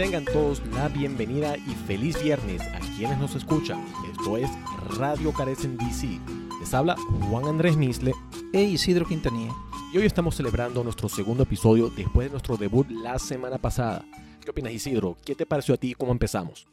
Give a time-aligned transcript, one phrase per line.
[0.00, 3.84] Tengan todos la bienvenida y feliz viernes a quienes nos escuchan.
[4.10, 4.48] Esto es
[4.96, 6.18] Radio Carecen DC.
[6.58, 6.96] Les habla
[7.28, 8.14] Juan Andrés Misle
[8.54, 9.52] e Isidro Quintanilla.
[9.92, 14.02] Y hoy estamos celebrando nuestro segundo episodio después de nuestro debut la semana pasada.
[14.42, 15.18] ¿Qué opinas Isidro?
[15.22, 15.92] ¿Qué te pareció a ti?
[15.92, 16.66] ¿Cómo empezamos?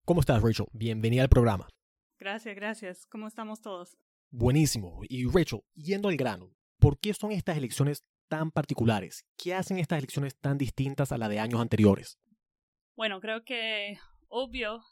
[0.05, 0.67] ¿Cómo estás, Rachel?
[0.71, 1.67] Bienvenida al programa.
[2.19, 3.05] Gracias, gracias.
[3.07, 3.97] ¿Cómo estamos todos?
[4.29, 5.01] Buenísimo.
[5.09, 9.25] Y Rachel, yendo al grano, ¿por qué son estas elecciones tan particulares?
[9.35, 12.19] ¿Qué hacen estas elecciones tan distintas a las de años anteriores?
[12.95, 14.83] Bueno, creo que obvio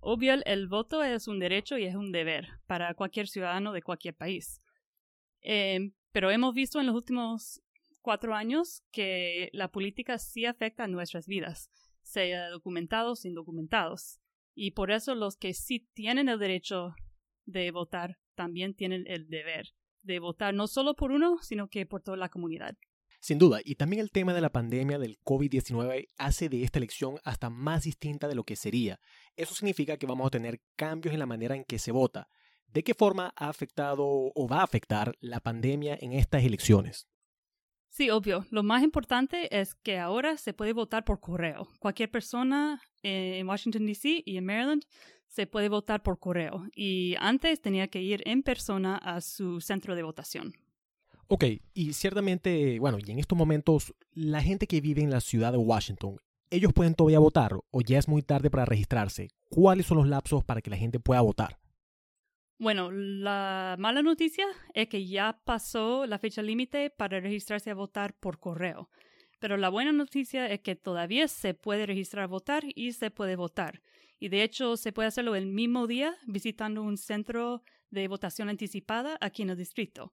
[0.00, 4.14] Obvio, el voto es un derecho y es un deber para cualquier ciudadano de cualquier
[4.14, 4.62] país.
[5.40, 7.60] Em, pero hemos visto en los últimos
[8.02, 11.70] cuatro años que la política sí afecta a nuestras vidas,
[12.02, 14.20] sea documentados o indocumentados.
[14.54, 16.94] Y por eso los que sí tienen el derecho
[17.44, 19.74] de votar también tienen el deber
[20.06, 22.76] de votar no solo por uno, sino que por toda la comunidad.
[23.20, 27.16] Sin duda, y también el tema de la pandemia del COVID-19 hace de esta elección
[27.24, 29.00] hasta más distinta de lo que sería.
[29.36, 32.28] Eso significa que vamos a tener cambios en la manera en que se vota.
[32.68, 37.08] ¿De qué forma ha afectado o va a afectar la pandemia en estas elecciones?
[37.88, 38.44] Sí, obvio.
[38.50, 41.68] Lo más importante es que ahora se puede votar por correo.
[41.78, 44.22] Cualquier persona en Washington, D.C.
[44.26, 44.82] y en Maryland
[45.28, 46.66] se puede votar por correo.
[46.74, 50.52] Y antes tenía que ir en persona a su centro de votación.
[51.28, 51.44] Ok,
[51.74, 55.58] y ciertamente, bueno, y en estos momentos, la gente que vive en la ciudad de
[55.58, 56.18] Washington,
[56.50, 59.30] ¿ellos pueden todavía votar o ya es muy tarde para registrarse?
[59.50, 61.58] ¿Cuáles son los lapsos para que la gente pueda votar?
[62.58, 68.14] Bueno, la mala noticia es que ya pasó la fecha límite para registrarse a votar
[68.14, 68.88] por correo.
[69.40, 73.34] Pero la buena noticia es que todavía se puede registrar a votar y se puede
[73.34, 73.82] votar.
[74.18, 79.18] Y de hecho se puede hacerlo el mismo día visitando un centro de votación anticipada
[79.20, 80.12] aquí en el distrito.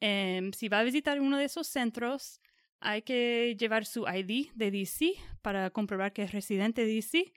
[0.00, 2.40] Em, si va a visitar uno de esos centros,
[2.80, 5.12] hay que llevar su ID de DC
[5.42, 7.32] para comprobar que es residente de DC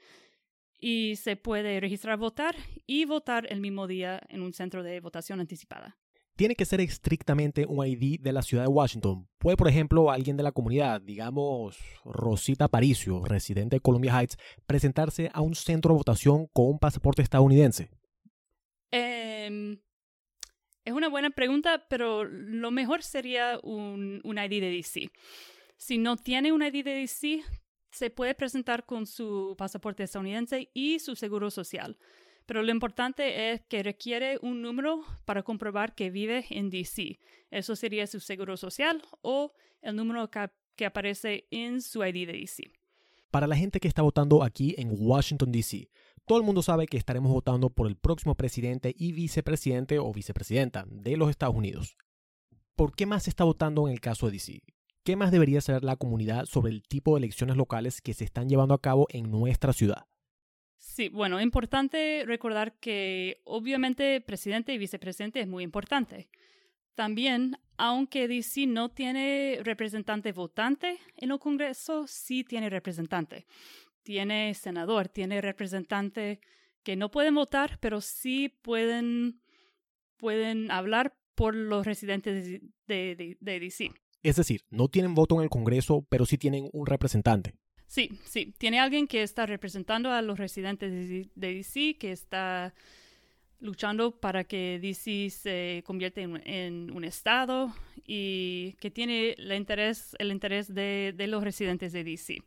[0.80, 2.56] y se puede registrar a votar
[2.88, 5.98] y votar el mismo día en un centro de votación anticipada.
[6.36, 9.28] Tiene que ser estrictamente un ID de la ciudad de Washington.
[9.38, 15.30] Puede, por ejemplo, alguien de la comunidad, digamos Rosita Paricio, residente de Columbia Heights, presentarse
[15.32, 17.92] a un centro de votación con un pasaporte estadounidense.
[18.92, 19.78] Eh,
[20.86, 25.12] es una buena pregunta, pero lo mejor sería un, ID de DC.
[25.78, 27.42] Si no tiene un ID de DC,
[27.92, 31.98] se puede presentar con su pasaporte estadounidense y su seguro social.
[32.46, 37.20] Pero lo importante es que requiere un número para comprobar que vive en DC.
[37.50, 42.34] Eso sería su seguro social o el número que, que aparece en su ID de
[42.34, 42.72] DC.
[43.32, 45.90] Para la gente que está votando aquí en Washington, D.C.,
[46.26, 50.86] todo el mundo sabe que estaremos votando por el próximo presidente y vicepresidente o vicepresidenta
[50.88, 51.98] de los Estados Unidos.
[52.76, 54.62] ¿Por qué más se está votando en el caso de DC?
[55.04, 58.48] ¿Qué más debería saber la comunidad sobre el tipo de elecciones locales que se están
[58.48, 60.06] llevando a cabo en nuestra ciudad?
[60.78, 66.30] Sí, bueno, importante recordar que obviamente presidente y vicepresidente es muy importante.
[66.96, 73.46] También aunque DC no tiene representante votante en el Congreso, sí tiene representante.
[74.04, 76.40] Tiene senador, tiene representante
[76.84, 79.42] que no pueden votar, pero sí pueden,
[80.18, 83.92] pueden hablar por los residentes de, DC.
[84.22, 87.56] Es decir, no tienen voto en el Congreso, pero sí tienen un representante.
[87.88, 88.54] Sí, sí.
[88.58, 90.92] Tiene alguien que está representando a los residentes
[91.36, 92.74] de DC, que está
[93.60, 97.74] luchando para que DC se convierta en, un estado
[98.06, 102.44] y que tiene el interés, el interés de, de, los residentes de DC.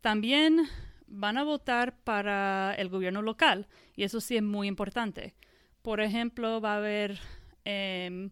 [0.00, 0.66] También
[1.06, 3.66] van a votar para el gobierno local
[3.96, 5.34] y eso sí es muy importante.
[5.82, 7.18] Por ejemplo, va a haber
[7.64, 8.30] em,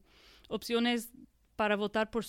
[0.49, 1.11] opciones
[1.57, 2.25] para votar por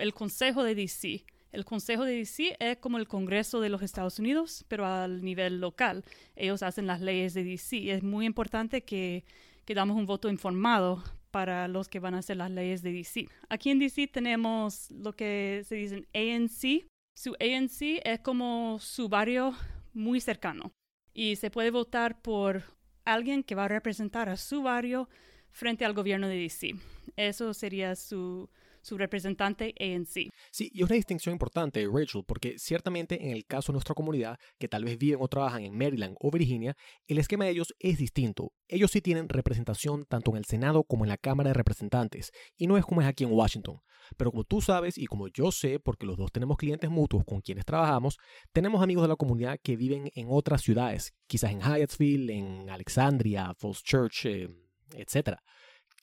[0.00, 1.24] el Consejo de DC.
[1.52, 5.60] El Consejo de DC es como el Congreso de los Estados Unidos, pero al nivel
[5.60, 6.04] local.
[6.34, 7.92] Ellos hacen las leyes de DC.
[7.92, 9.24] Es muy importante que,
[9.66, 13.28] que damos un voto informado para los que van a hacer las leyes de DC.
[13.48, 16.91] Aquí en DC tenemos lo que se dice ANC.
[17.14, 19.54] Su ANC es como su barrio
[19.92, 20.72] muy cercano
[21.12, 22.62] y se puede votar por
[23.04, 25.08] alguien que va a representar a su barrio
[25.50, 26.74] frente al gobierno de DC.
[27.16, 28.48] Eso sería su,
[28.82, 30.30] su representante ANC.
[30.50, 34.68] Sí, y una distinción importante, Rachel, porque ciertamente en el caso de nuestra comunidad, que
[34.68, 36.76] tal vez viven o trabajan en Maryland o Virginia,
[37.06, 38.52] el esquema de ellos es distinto.
[38.68, 42.66] Ellos sí tienen representación tanto en el Senado como en la Cámara de Representantes, y
[42.66, 43.80] no es como es aquí en Washington.
[44.16, 47.40] Pero como tú sabes y como yo sé, porque los dos tenemos clientes mutuos con
[47.40, 48.18] quienes trabajamos,
[48.52, 53.54] tenemos amigos de la comunidad que viven en otras ciudades, quizás en Hyattsville, en Alexandria,
[53.58, 54.48] Falls Church, eh,
[54.96, 55.38] etc.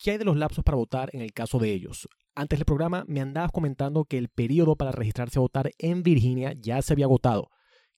[0.02, 2.08] ¿Qué hay de los lapsos para votar en el caso de ellos?
[2.40, 6.54] Antes del programa me andabas comentando que el periodo para registrarse a votar en Virginia
[6.58, 7.50] ya se había agotado.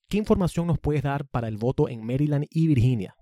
[0.09, 3.15] ¿Qué información nos puedes dar para el voto en Maryland y Virginia?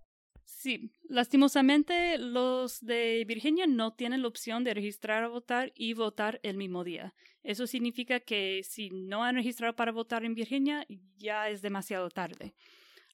[0.45, 6.39] Sí, lastimosamente los de Virginia no tienen la opción de registrar a votar y votar
[6.41, 7.13] el mismo día.
[7.43, 10.87] Eso significa que si no han registrado para votar en Virginia,
[11.17, 12.55] ya es demasiado tarde.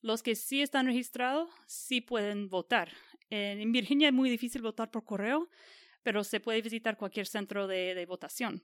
[0.02, 2.92] Los que sí están registrados sí pueden votar.
[3.32, 5.50] En Virginia es muy difícil votar por correo,
[6.06, 8.64] pero se puede visitar cualquier centro de, votación.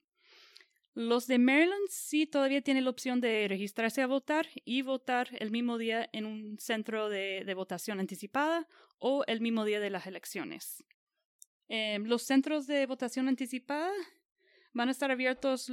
[0.94, 5.50] Los de Maryland sí todavía tienen la opción de registrarse a votar y votar el
[5.50, 8.68] mismo día en un centro de, votación anticipada
[9.00, 10.84] o el mismo día de las elecciones.
[11.68, 13.92] Em, los centros de votación anticipada
[14.74, 15.72] van a estar abiertos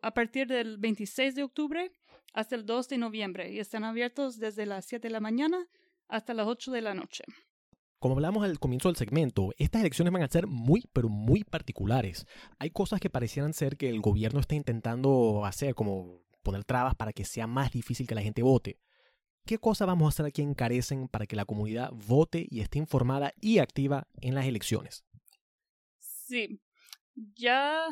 [0.00, 1.90] a partir del 26 de octubre
[2.34, 5.66] hasta el 2 de noviembre y están abiertos desde las 7 de la mañana
[6.06, 7.24] hasta las 8 de la noche.
[7.98, 12.26] Como hablamos al comienzo del segmento, estas elecciones van a ser muy, pero muy particulares.
[12.60, 17.12] Hay cosas que parecieran ser que el gobierno está intentando hacer, como poner trabas para
[17.12, 18.78] que sea más difícil que la gente vote.
[19.44, 22.78] ¿Qué cosas vamos a hacer aquí en Carecen para que la comunidad vote y esté
[22.78, 25.04] informada y activa en las elecciones?
[25.98, 26.60] Sí,
[27.34, 27.84] ya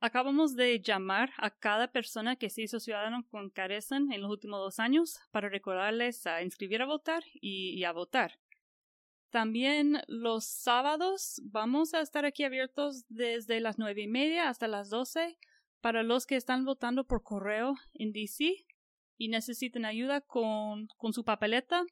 [0.00, 4.58] acabamos de llamar a cada persona que se hizo ciudadano con Carecen en los últimos
[4.58, 8.32] dos años para recordarles a inscribir a votar y a votar.
[9.34, 14.90] También los sábados vamos a estar aquí abiertos desde las nueve y media hasta las
[14.90, 15.36] doce
[15.80, 18.64] para los que están votando por correo en DC
[19.18, 21.84] y necesiten ayuda con, con su papeleta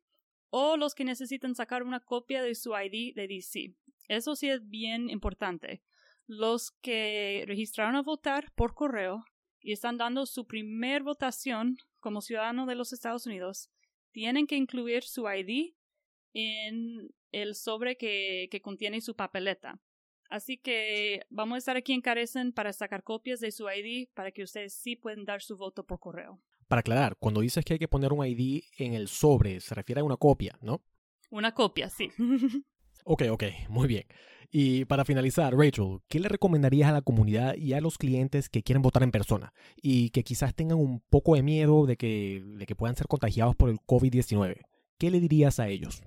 [0.51, 3.75] o los que necesitan sacar una copia de su ID de DC.
[4.07, 5.83] Eso sí es bien importante.
[6.29, 9.25] Los que registraron a votar por correo
[9.59, 13.69] y están dando su primer votación como ciudadano de los Estados Unidos
[14.13, 15.75] tienen que incluir su ID
[16.35, 19.81] en el sobre que, que contiene su papeleta.
[20.33, 24.31] Así que vamos a estar aquí en Carecen para sacar copias de su ID para
[24.31, 26.41] que ustedes sí puedan dar su voto por correo.
[26.69, 30.01] Para aclarar, cuando dices que hay que poner un ID en el sobre, se refiere
[30.01, 30.83] a una copia, ¿no?
[31.31, 32.11] Una copia, sí.
[33.05, 34.05] ok, ok, muy bien.
[34.51, 38.63] Y para finalizar, Rachel, ¿qué le recomendarías a la comunidad y a los clientes que
[38.63, 42.65] quieren votar en persona y que quizás tengan un poco de miedo de que, de
[42.65, 44.63] que puedan ser contagiados por el COVID-19?
[44.97, 46.03] ¿Qué le dirías a ellos?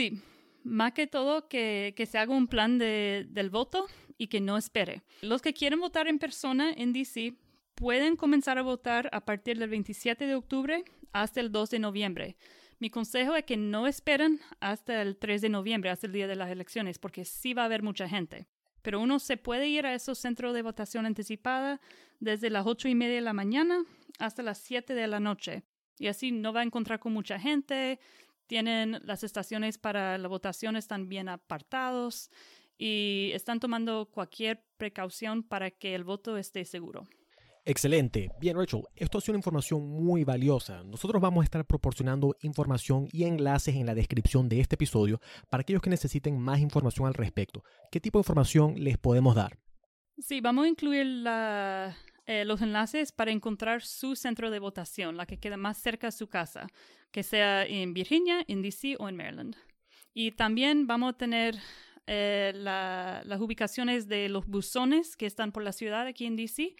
[0.00, 0.22] Sí,
[0.64, 5.02] más que todo que, se haga un plan de, del voto y que no espere.
[5.20, 7.34] Los que quieren votar en persona en DC
[7.74, 12.36] pueden comenzar a votar a partir del 27 de octubre hasta el 2 de noviembre.
[12.78, 16.36] Mi consejo es que no esperen hasta el 3 de noviembre, hasta el día de
[16.36, 18.46] las elecciones, porque sí va a haber mucha gente.
[18.80, 21.78] Pero uno se puede ir a esos centros de votación anticipada
[22.20, 23.84] desde las 8 y media de la mañana
[24.18, 25.62] hasta las 7 de la noche.
[25.98, 28.00] Y así no va a encontrar con mucha gente,
[28.50, 32.32] tienen las estaciones para la votación están bien apartados
[32.76, 37.06] y están tomando cualquier precaución para que el voto esté seguro.
[37.64, 38.28] Excelente.
[38.40, 40.82] Bien, Rachel, esto ha sido una información muy valiosa.
[40.82, 45.60] Nosotros vamos a estar proporcionando información y enlaces en la descripción de este episodio para
[45.60, 47.62] aquellos que necesiten más información al respecto.
[47.92, 49.60] ¿Qué tipo de información les podemos dar?
[50.18, 51.96] Sí, vamos a incluir la,
[52.30, 56.12] eh, los enlaces para encontrar su centro de votación, la que queda más cerca de
[56.12, 56.68] su casa,
[57.10, 59.56] que sea en Virginia, en DC o en Maryland.
[60.14, 61.56] Y también vamos a tener
[62.06, 66.76] eh, las ubicaciones de los buzones que están por la ciudad aquí en DC,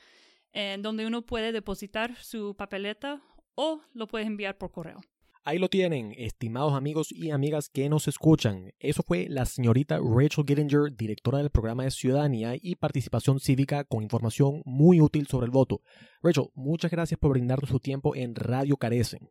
[0.52, 3.20] en donde uno puede depositar su papeleta
[3.56, 5.00] o lo puedes enviar por correo.
[5.42, 8.74] Ahí lo tienen, estimados amigos y amigas que nos escuchan.
[8.78, 14.02] Eso fue la señorita Rachel Gittinger, directora del programa de Ciudadanía y Participación Cívica, con
[14.02, 15.80] información muy útil sobre el voto.
[16.22, 19.30] Rachel, muchas gracias por brindarnos su tiempo en Radio Carecen.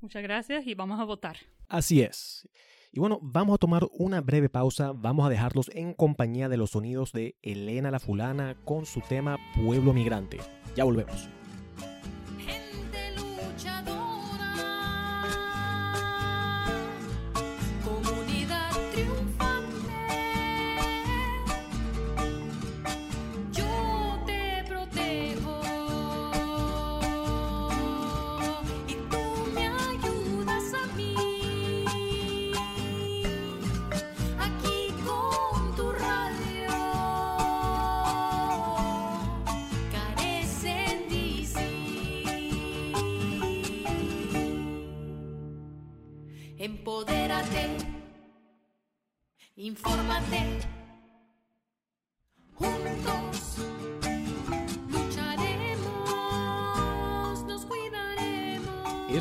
[0.00, 1.36] Muchas gracias y vamos a votar.
[1.66, 2.48] Así es.
[2.92, 6.70] Y bueno, vamos a tomar una breve pausa, vamos a dejarlos en compañía de los
[6.70, 10.38] sonidos de Elena la Fulana con su tema Pueblo Migrante.
[10.76, 11.28] Ya volvemos.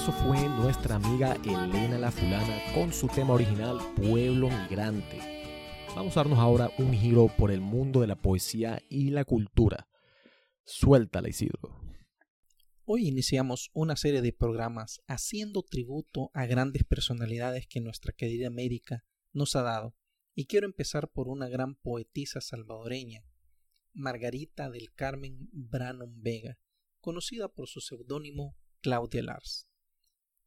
[0.07, 5.19] Eso fue nuestra amiga Elena La Fulana con su tema original Pueblo Migrante.
[5.97, 9.89] Vamos a darnos ahora un giro por el mundo de la poesía y la cultura.
[10.63, 11.81] Suéltala, Isidro.
[12.85, 19.03] Hoy iniciamos una serie de programas haciendo tributo a grandes personalidades que nuestra querida América
[19.33, 19.93] nos ha dado
[20.33, 23.25] y quiero empezar por una gran poetisa salvadoreña,
[23.91, 26.57] Margarita del Carmen Brannon Vega,
[27.01, 29.67] conocida por su seudónimo Claudia Lars.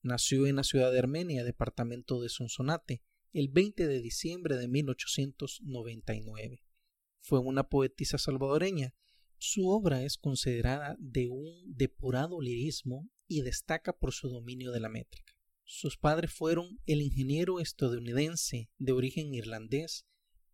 [0.03, 3.03] Nació en la ciudad de Armenia, departamento de Sonsonate,
[3.35, 6.65] el 20 de diciembre de 1899.
[7.21, 8.95] Fue una poetisa salvadoreña.
[9.37, 14.89] Su obra es considerada de un depurado lirismo y destaca por su dominio de la
[14.89, 15.35] métrica.
[15.65, 20.07] Sus padres fueron el ingeniero estadounidense de origen irlandés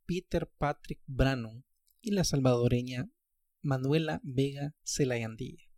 [0.06, 1.64] Peter Patrick Brannon
[2.00, 3.10] y la salvadoreña
[3.62, 5.70] Manuela Vega Celayandilla.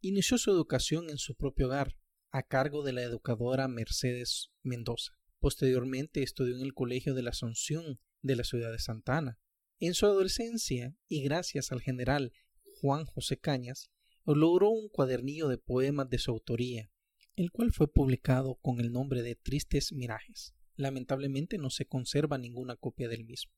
[0.00, 1.96] Inició su educación en su propio hogar,
[2.32, 5.12] a cargo de la educadora Mercedes Mendoza.
[5.38, 9.38] Posteriormente estudió en el Colegio de la Asunción de la ciudad de Santa Ana.
[9.80, 12.32] En su adolescencia, y gracias al general
[12.80, 13.90] Juan José Cañas,
[14.24, 16.90] logró un cuadernillo de poemas de su autoría,
[17.36, 20.54] el cual fue publicado con el nombre de Tristes Mirajes.
[20.76, 23.52] Lamentablemente no se conserva ninguna copia del mismo.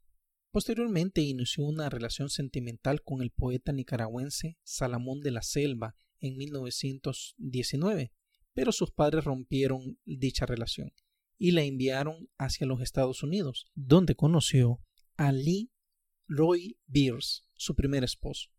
[0.50, 8.12] Posteriormente inició una relación sentimental con el poeta nicaragüense Salamón de la Selva en 1919,
[8.54, 10.92] pero sus padres rompieron dicha relación
[11.36, 14.80] y la enviaron hacia los Estados Unidos, donde conoció
[15.16, 15.70] a Lee
[16.26, 18.50] Roy Beers, su primer esposo.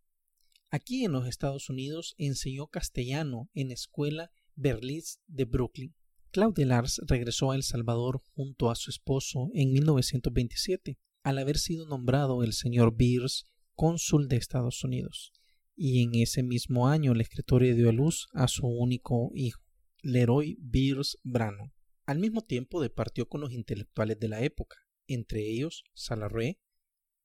[0.70, 5.96] Aquí en los Estados Unidos enseñó castellano en escuela Berlitz de Brooklyn.
[6.32, 11.88] Claude Lars regresó a El Salvador junto a su esposo en 1927, al haber sido
[11.88, 15.32] nombrado el señor Beers cónsul de Estados Unidos,
[15.76, 19.65] y en ese mismo año el escritor dio a luz a su único hijo,
[20.08, 21.74] Leroy Beers Brano.
[22.06, 26.60] Al mismo tiempo departió con los intelectuales de la época, entre ellos Salarrué,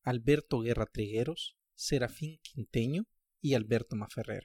[0.00, 3.06] Alberto Guerra Trigueros, Serafín Quinteño
[3.42, 4.44] y Alberto Maferrer.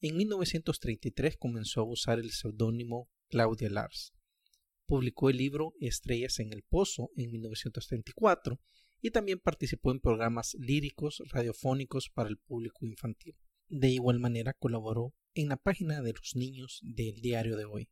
[0.00, 4.12] En 1933 comenzó a usar el seudónimo Claudia Lars.
[4.86, 8.60] Publicó el libro Estrellas en el Pozo en 1934
[9.02, 13.36] y también participó en programas líricos radiofónicos para el público infantil.
[13.70, 17.90] De igual manera colaboró en la página de los niños del diario de hoy.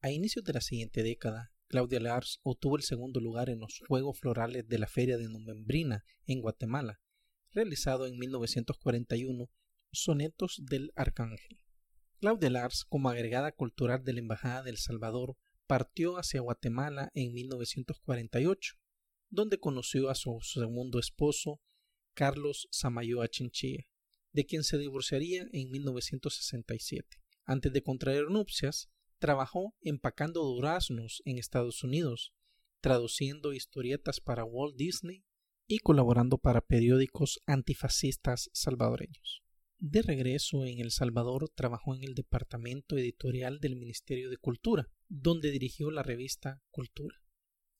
[0.00, 4.18] A inicios de la siguiente década, Claudia Lars obtuvo el segundo lugar en los Juegos
[4.18, 7.00] Florales de la Feria de Novembrina en Guatemala,
[7.52, 9.48] realizado en 1941
[9.92, 11.64] Sonetos del Arcángel.
[12.18, 15.36] Claudia Lars, como agregada cultural de la Embajada de El Salvador,
[15.68, 18.74] partió hacia Guatemala en 1948,
[19.30, 21.60] donde conoció a su segundo esposo,
[22.12, 23.86] Carlos Samayoa Chinchilla,
[24.32, 27.18] de quien se divorciaría en 1967.
[27.44, 32.32] Antes de contraer nupcias, trabajó empacando duraznos en Estados Unidos,
[32.80, 35.24] traduciendo historietas para Walt Disney
[35.68, 39.42] y colaborando para periódicos antifascistas salvadoreños.
[39.78, 45.50] De regreso en El Salvador, trabajó en el departamento editorial del Ministerio de Cultura, donde
[45.50, 47.21] dirigió la revista Cultura.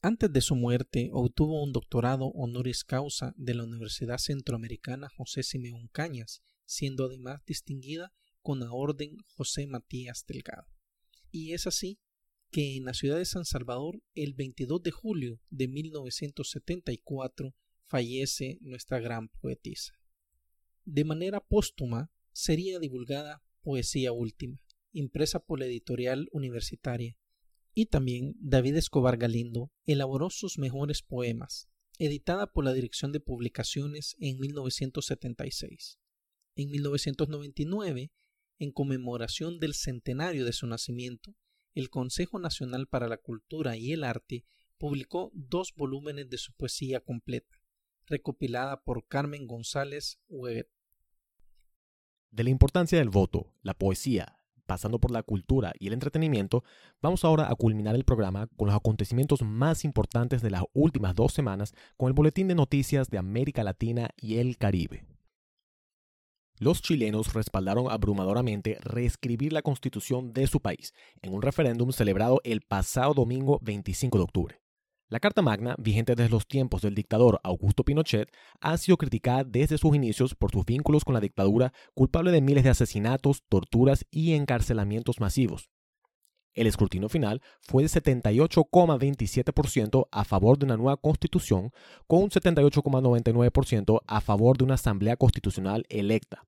[0.04, 5.86] Antes de su muerte, obtuvo un doctorado honoris causa de la Universidad Centroamericana José Simeón
[5.92, 10.66] Cañas, siendo además distinguida con la Orden José Matías Delgado.
[11.30, 12.00] Y es así
[12.50, 17.54] que en la ciudad de San Salvador, el 22 de julio de 1974,
[17.86, 19.92] fallece nuestra gran poetisa.
[20.84, 27.16] De manera póstuma sería divulgada Poesía Última, impresa por la editorial universitaria,
[27.74, 34.16] y también David Escobar Galindo elaboró sus mejores poemas, editada por la Dirección de Publicaciones
[34.18, 35.98] en 1976.
[36.54, 38.12] En 1999,
[38.58, 41.34] en conmemoración del centenario de su nacimiento,
[41.74, 44.44] el Consejo Nacional para la Cultura y el Arte
[44.76, 47.62] publicó dos volúmenes de su poesía completa,
[48.06, 50.68] recopilada por Carmen González Huevet.
[52.30, 54.41] De la importancia del voto, la poesía,
[54.72, 56.64] pasando por la cultura y el entretenimiento,
[57.02, 61.34] vamos ahora a culminar el programa con los acontecimientos más importantes de las últimas dos
[61.34, 65.04] semanas con el Boletín de Noticias de América Latina y el Caribe.
[66.58, 72.62] Los chilenos respaldaron abrumadoramente reescribir la constitución de su país en un referéndum celebrado el
[72.62, 74.61] pasado domingo 25 de octubre.
[75.12, 78.30] La Carta Magna, vigente desde los tiempos del dictador Augusto Pinochet,
[78.62, 82.64] ha sido criticada desde sus inicios por sus vínculos con la dictadura, culpable de miles
[82.64, 85.68] de asesinatos, torturas y encarcelamientos masivos.
[86.54, 91.72] El escrutinio final fue de 78,27% a favor de una nueva constitución,
[92.06, 96.46] con un 78,99% a favor de una asamblea constitucional electa.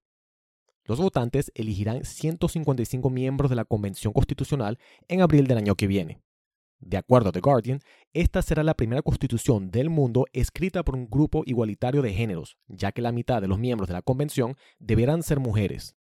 [0.87, 4.79] Los votantes elegirán 155 miembros de la Convención Constitucional
[5.09, 6.23] en abril del año que viene.
[6.81, 7.81] De acuerdo a The Guardian,
[8.13, 12.93] esta será la primera constitución del mundo escrita por un grupo igualitario de géneros, ya
[12.93, 15.97] que la mitad de los miembros de la convención deberán ser mujeres.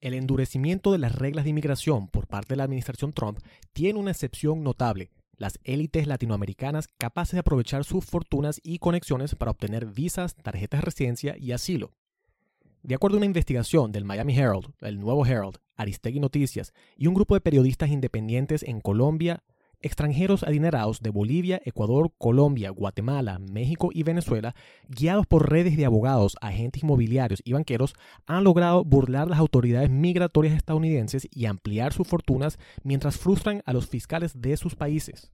[0.00, 3.38] El endurecimiento de las reglas de inmigración por parte de la administración Trump
[3.72, 9.50] tiene una excepción notable, las élites latinoamericanas capaces de aprovechar sus fortunas y conexiones para
[9.50, 11.92] obtener visas, tarjetas de residencia y asilo.
[12.82, 17.14] De acuerdo a una investigación del Miami Herald, el Nuevo Herald, Aristegui Noticias y un
[17.14, 19.44] grupo de periodistas independientes en Colombia,
[19.82, 24.54] extranjeros adinerados de Bolivia, Ecuador, Colombia, Guatemala, México y Venezuela,
[24.88, 27.94] guiados por redes de abogados, agentes inmobiliarios y banqueros,
[28.26, 33.86] han logrado burlar las autoridades migratorias estadounidenses y ampliar sus fortunas mientras frustran a los
[33.86, 35.32] fiscales de sus países.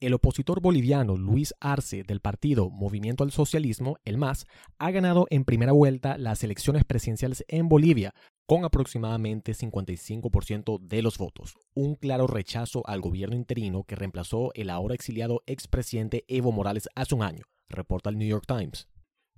[0.00, 4.46] El opositor boliviano Luis Arce del partido Movimiento al Socialismo, el MAS,
[4.78, 8.14] ha ganado en primera vuelta las elecciones presidenciales en Bolivia
[8.50, 14.70] con aproximadamente 55% de los votos, un claro rechazo al gobierno interino que reemplazó el
[14.70, 18.88] ahora exiliado expresidente Evo Morales hace un año, reporta el New York Times.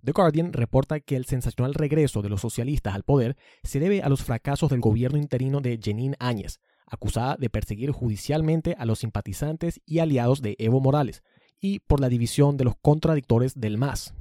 [0.02, 4.08] The Guardian reporta que el sensacional regreso de los socialistas al poder se debe a
[4.08, 9.82] los fracasos del gobierno interino de Jenín Áñez, acusada de perseguir judicialmente a los simpatizantes
[9.84, 11.22] y aliados de Evo Morales,
[11.60, 14.14] y por la división de los contradictores del MAS.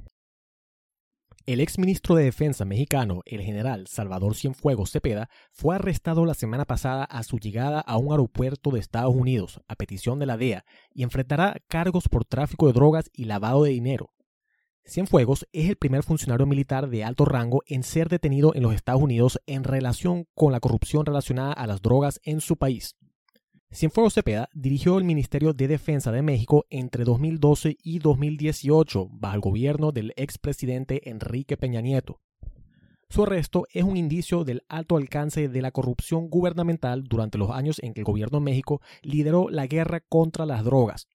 [1.44, 7.02] El exministro de Defensa mexicano, el general Salvador Cienfuegos Cepeda, fue arrestado la semana pasada
[7.02, 11.02] a su llegada a un aeropuerto de Estados Unidos a petición de la DEA y
[11.02, 14.12] enfrentará cargos por tráfico de drogas y lavado de dinero.
[14.84, 19.02] Cienfuegos es el primer funcionario militar de alto rango en ser detenido en los Estados
[19.02, 22.94] Unidos en relación con la corrupción relacionada a las drogas en su país.
[23.74, 29.40] Cienfuegos Cepeda dirigió el Ministerio de Defensa de México entre 2012 y 2018 bajo el
[29.40, 32.20] gobierno del expresidente Enrique Peña Nieto.
[33.08, 37.78] Su arresto es un indicio del alto alcance de la corrupción gubernamental durante los años
[37.82, 41.08] en que el gobierno de México lideró la guerra contra las drogas,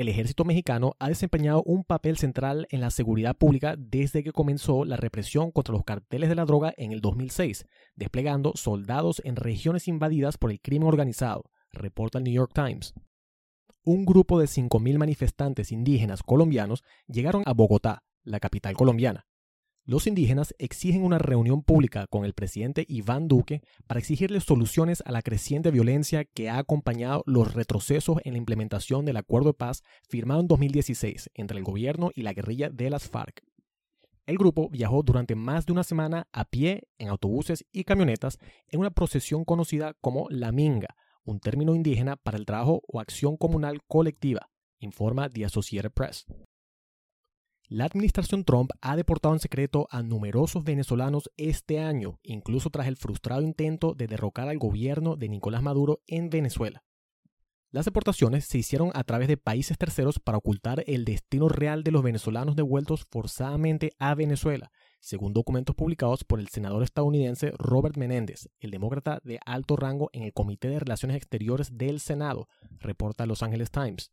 [0.00, 4.86] el ejército mexicano ha desempeñado un papel central en la seguridad pública desde que comenzó
[4.86, 9.88] la represión contra los carteles de la droga en el 2006, desplegando soldados en regiones
[9.88, 12.94] invadidas por el crimen organizado, reporta el New York Times.
[13.84, 19.26] Un grupo de 5.000 manifestantes indígenas colombianos llegaron a Bogotá, la capital colombiana,
[19.90, 25.10] los indígenas exigen una reunión pública con el presidente Iván Duque para exigirle soluciones a
[25.10, 29.82] la creciente violencia que ha acompañado los retrocesos en la implementación del acuerdo de paz
[30.08, 33.42] firmado en 2016 entre el gobierno y la guerrilla de las FARC.
[34.26, 38.78] El grupo viajó durante más de una semana a pie en autobuses y camionetas en
[38.78, 43.80] una procesión conocida como La Minga, un término indígena para el trabajo o acción comunal
[43.86, 46.26] colectiva, informa The Associated Press.
[47.68, 52.96] La administración Trump ha deportado en secreto a numerosos venezolanos este año, incluso tras el
[52.96, 56.82] frustrado intento de derrocar al gobierno de Nicolás Maduro en Venezuela.
[57.70, 61.92] Las deportaciones se hicieron a través de países terceros para ocultar el destino real de
[61.92, 68.48] los venezolanos devueltos forzadamente a Venezuela, según documentos publicados por el senador estadounidense Robert Menéndez,
[68.60, 73.42] el demócrata de alto rango en el Comité de Relaciones Exteriores del Senado, reporta Los
[73.42, 74.12] Angeles Times.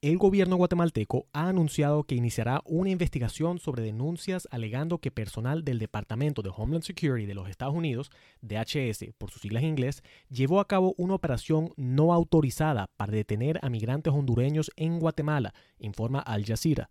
[0.00, 5.80] El gobierno guatemalteco ha anunciado que iniciará una investigación sobre denuncias alegando que personal del
[5.80, 10.60] Departamento de Homeland Security de los Estados Unidos, DHS por sus siglas en inglés, llevó
[10.60, 16.44] a cabo una operación no autorizada para detener a migrantes hondureños en Guatemala, informa Al
[16.44, 16.90] Jazeera.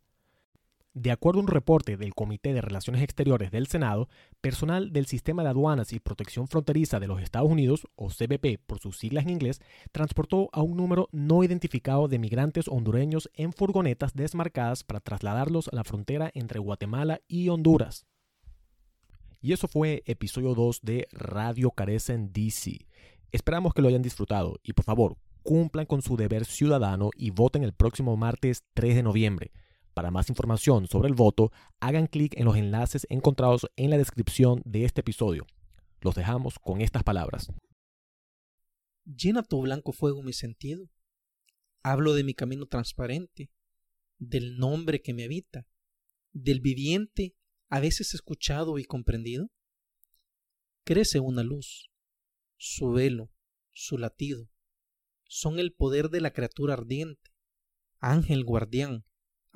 [0.99, 4.09] De acuerdo a un reporte del Comité de Relaciones Exteriores del Senado,
[4.41, 8.79] personal del Sistema de Aduanas y Protección Fronteriza de los Estados Unidos, o CBP por
[8.79, 14.15] sus siglas en inglés, transportó a un número no identificado de migrantes hondureños en furgonetas
[14.15, 18.07] desmarcadas para trasladarlos a la frontera entre Guatemala y Honduras.
[19.39, 22.87] Y eso fue episodio 2 de Radio Carecen DC.
[23.31, 27.61] Esperamos que lo hayan disfrutado y por favor, cumplan con su deber ciudadano y voten
[27.61, 29.51] el próximo martes 3 de noviembre.
[29.97, 34.61] Para más información sobre el voto, hagan clic en los enlaces encontrados en la descripción
[34.63, 35.47] de este episodio.
[36.01, 37.51] Los dejamos con estas palabras.
[39.05, 40.87] Llena tu blanco fuego mi sentido.
[41.81, 43.49] Hablo de mi camino transparente,
[44.19, 45.65] del nombre que me habita,
[46.31, 47.35] del viviente
[47.67, 49.49] a veces escuchado y comprendido.
[50.83, 51.89] Crece una luz,
[52.55, 53.31] su velo,
[53.73, 54.47] su latido,
[55.23, 57.31] son el poder de la criatura ardiente,
[57.99, 59.06] ángel guardián,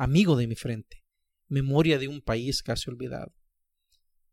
[0.01, 1.05] amigo de mi frente,
[1.47, 3.35] memoria de un país casi olvidado.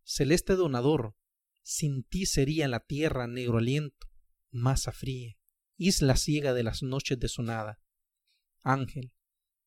[0.02, 1.14] Celeste donador,
[1.62, 4.06] sin ti sería la tierra negro aliento,
[4.50, 5.36] masa fría,
[5.76, 7.82] isla ciega de las noches de sonada.
[8.62, 9.12] Ángel,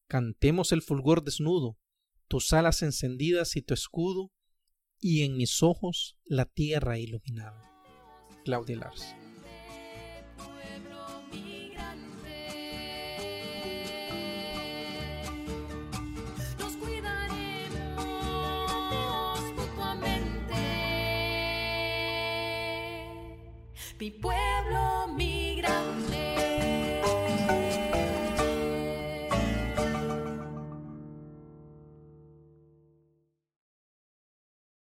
[0.07, 1.77] cantemos el fulgor desnudo,
[2.27, 4.31] tus alas encendidas y tu escudo,
[4.99, 7.71] y en mis ojos la tierra iluminada.
[8.43, 9.20] Claudia Lars.
[24.01, 24.50] Pi